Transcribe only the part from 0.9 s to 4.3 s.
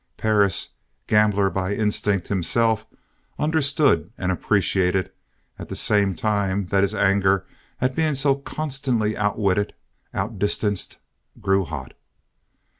gambler by instinct himself, understood